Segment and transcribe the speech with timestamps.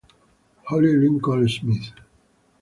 [0.63, 1.93] Holly Lincoln-Smith